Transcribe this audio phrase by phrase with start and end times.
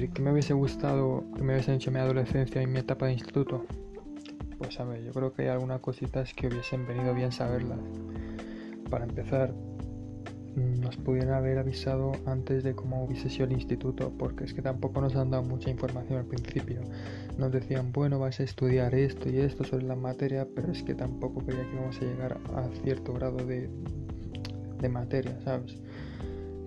[0.00, 3.12] ver, ¿qué me hubiese gustado que me hubiesen hecho mi adolescencia y mi etapa de
[3.12, 3.64] instituto?
[4.58, 7.78] Pues a ver, yo creo que hay algunas cositas que hubiesen venido bien saberlas.
[8.90, 9.54] Para empezar,
[10.54, 15.00] nos pudieran haber avisado antes de cómo hubiese sido el instituto, porque es que tampoco
[15.00, 16.80] nos han dado mucha información al principio.
[17.38, 20.94] Nos decían, bueno, vais a estudiar esto y esto sobre la materia, pero es que
[20.94, 23.70] tampoco creía que íbamos a llegar a cierto grado de,
[24.80, 25.78] de materia, ¿sabes?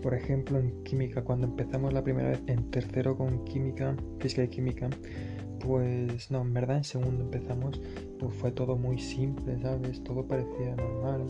[0.02, 4.48] Por ejemplo, en química, cuando empezamos la primera vez en tercero con química, física y
[4.48, 4.90] química,
[5.60, 7.82] pues no, en verdad en segundo empezamos,
[8.18, 10.04] pues fue todo muy simple, ¿sabes?
[10.04, 11.26] Todo parecía normal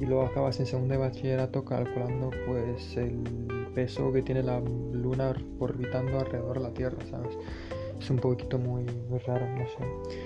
[0.00, 3.22] y luego acabas en segundo de bachillerato calculando pues el
[3.74, 7.36] peso que tiene la luna orbitando alrededor de la Tierra, ¿sabes?
[7.98, 8.86] Es un poquito muy,
[9.26, 10.18] raro, no sé.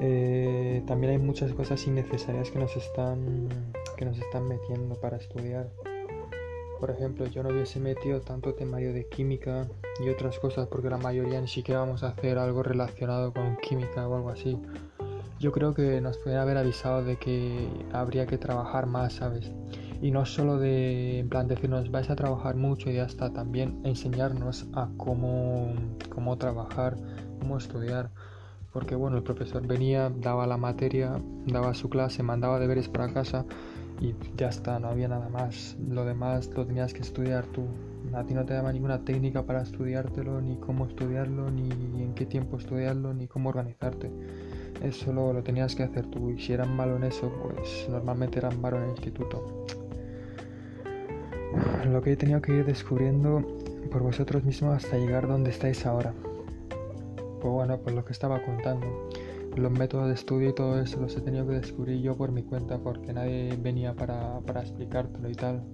[0.00, 3.48] Eh, también hay muchas cosas innecesarias que nos están
[3.96, 5.70] que nos están metiendo para estudiar.
[6.80, 9.66] Por ejemplo, yo no hubiese metido tanto temario de química
[10.04, 14.06] y otras cosas porque la mayoría ni siquiera vamos a hacer algo relacionado con química
[14.08, 14.58] o algo así
[15.38, 19.52] yo creo que nos pueden haber avisado de que habría que trabajar más, ¿sabes?
[20.02, 23.80] Y no solo de, en plan, decirnos, vais a trabajar mucho y ya está, también
[23.84, 25.74] enseñarnos a cómo,
[26.08, 26.96] cómo trabajar,
[27.40, 28.10] cómo estudiar.
[28.72, 33.44] Porque bueno, el profesor venía, daba la materia, daba su clase, mandaba deberes para casa
[34.00, 35.76] y ya está, no había nada más.
[35.88, 37.66] Lo demás lo tenías que estudiar tú.
[38.14, 41.68] A ti no te daba ninguna técnica para estudiártelo, ni cómo estudiarlo, ni
[42.02, 44.10] en qué tiempo estudiarlo, ni cómo organizarte.
[44.82, 46.30] Eso lo, lo tenías que hacer tú.
[46.30, 49.64] Y si eran malo en eso, pues normalmente eran malo en el instituto.
[51.90, 53.42] Lo que he tenido que ir descubriendo
[53.90, 56.14] por vosotros mismos hasta llegar donde estáis ahora.
[57.40, 58.86] Pues bueno, pues lo que estaba contando.
[59.58, 62.44] Los métodos de estudio y todo eso los he tenido que descubrir yo por mi
[62.44, 65.64] cuenta porque nadie venía para, para explicártelo y tal.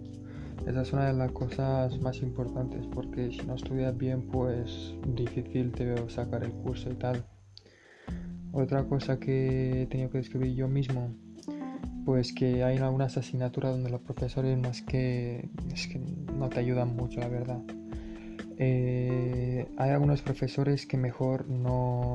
[0.67, 5.71] Esa es una de las cosas más importantes porque si no estudias bien pues difícil
[5.73, 7.27] te veo sacar el curso y tal.
[8.53, 11.15] Otra cosa que he tenido que descubrir yo mismo,
[12.07, 16.97] pues que hay algunas asignaturas donde los profesores más que, es que no te ayudan
[16.97, 17.61] mucho, la verdad.
[18.57, 22.13] Eh, hay algunos profesores que mejor no,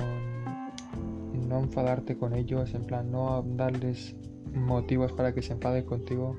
[1.49, 4.15] no enfadarte con ellos, en plan no darles
[4.53, 6.35] motivos para que se enfaden contigo,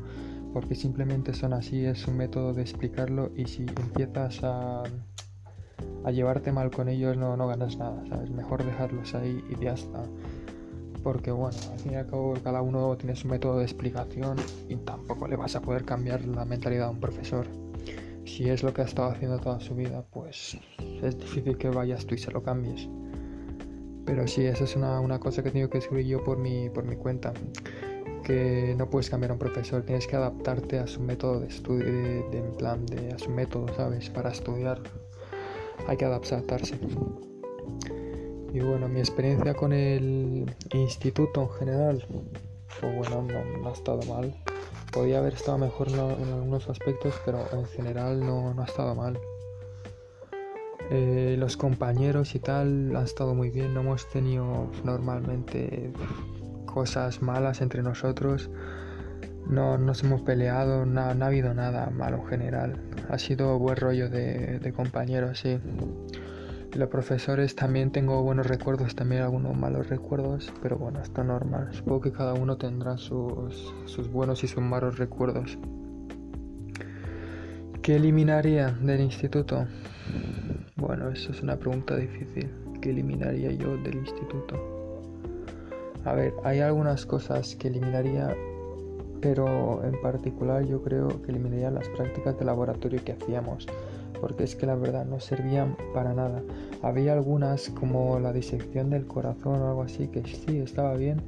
[0.53, 4.85] porque simplemente son así, es un método de explicarlo y si empiezas a
[6.05, 8.31] a llevarte mal con ellos no, no ganas nada, ¿sabes?
[8.31, 10.03] Mejor dejarlos ahí y ya está.
[11.03, 14.37] Porque bueno, al fin y al cabo cada uno tiene su método de explicación
[14.69, 17.47] y tampoco le vas a poder cambiar la mentalidad a un profesor.
[18.25, 20.59] Si es lo que ha estado haciendo toda su vida, pues
[21.03, 22.89] es difícil que vayas tú y se lo cambies.
[24.05, 26.69] Pero sí, esa es una, una cosa que he tenido que escribir yo por mi,
[26.71, 27.33] por mi cuenta.
[28.25, 31.85] Que no puedes cambiar a un profesor, tienes que adaptarte a su método de estudio,
[31.85, 34.09] de, en plan, de, a su método, ¿sabes?
[34.11, 34.81] Para estudiar
[35.89, 36.79] hay que adaptarse.
[38.53, 42.07] Y bueno, mi experiencia con el instituto en general,
[42.81, 43.27] pues bueno,
[43.63, 44.35] no, ha estado mal.
[44.93, 49.19] Podía haber estado mejor en, algunos aspectos, pero en general no, ha estado mal.
[50.93, 55.93] Eh, los compañeros y tal han estado muy bien, no hemos tenido normalmente
[56.67, 58.51] cosas malas entre nosotros.
[59.47, 62.81] No nos hemos peleado, no, ha habido nada malo en general.
[63.09, 65.61] Ha sido buen rollo de, compañeros, sí.
[66.73, 71.69] Los profesores también tengo buenos recuerdos, también algunos malos recuerdos, pero bueno, está normal.
[71.73, 75.57] Supongo que cada uno tendrá sus, sus buenos y sus malos recuerdos.
[77.83, 79.67] ¿Qué eliminaría del instituto?
[80.81, 82.51] Bueno, eso es una pregunta difícil.
[82.81, 84.57] ¿Qué eliminaría yo del instituto?
[86.05, 88.35] A ver, hay algunas cosas que eliminaría
[89.21, 93.67] pero en particular yo creo que eliminaría las prácticas de laboratorio que hacíamos,
[94.21, 96.43] porque es que la verdad no servían para nada.
[96.83, 101.21] Había algunas como la disección del corazón o algo así que sí estaba bien,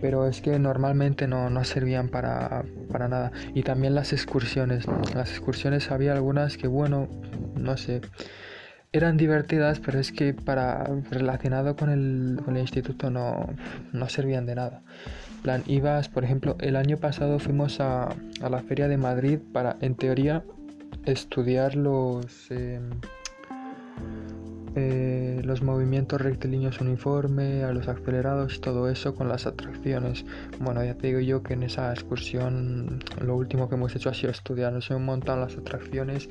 [0.00, 3.32] pero es que normalmente no, no servían para, para, nada.
[3.54, 4.86] Y también las excursiones.
[5.14, 7.08] Las excursiones había algunas que, bueno,
[7.56, 8.00] no sé,
[8.92, 13.48] eran divertidas, pero es que para relacionado con el, con el instituto no,
[13.92, 14.82] no servían de nada
[15.38, 19.94] plan, ibas, por ejemplo, el año pasado fuimos a, la Feria de Madrid para, en
[19.94, 20.44] teoría,
[21.04, 22.90] estudiar los, em,
[24.74, 30.24] eh, los movimientos rectilíneos uniforme, a los acelerados todo eso con las atracciones.
[30.60, 34.14] Bueno, ya te digo yo que en esa excursión lo último que hemos hecho ha
[34.14, 36.28] sido estudiar, nos hemos montado las atracciones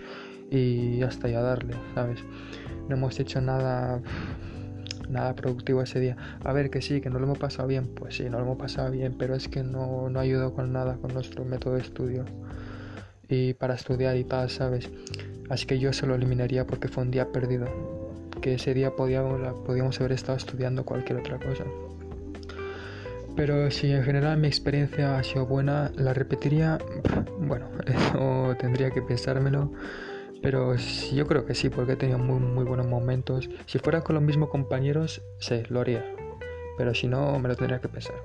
[0.50, 2.20] y hasta ya darle, ¿sabes?
[2.88, 4.02] No hemos hecho nada
[5.10, 6.18] nada productivo ese día.
[6.44, 8.58] A ver, que sí, que no lo hemos pasado bien, pues sí, no lo hemos
[8.58, 12.26] pasado bien, pero es que no, no ayudó con nada con nuestro método de estudio.
[13.30, 14.90] y para estudiar y tal, ¿sabes?
[15.50, 17.68] Así que yo se lo eliminaría porque fue un día perdido.
[18.42, 21.66] Que ese día podíamos, podíamos haber estado estudiando cualquier otra cosa.
[23.36, 26.78] Pero si en general mi experiencia ha sido buena, la repetiría.
[27.40, 29.72] Bueno, eso tendría que pensármelo.
[30.42, 33.50] Pero yo creo que sí, porque he tenido muy, muy buenos momentos.
[33.66, 36.06] Si fuera con los mismos compañeros, sí, lo haría.
[36.78, 38.16] Pero si no, me lo tendría que pensar.